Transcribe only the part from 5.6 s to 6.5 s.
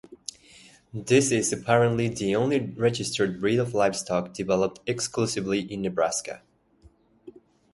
Nebraska.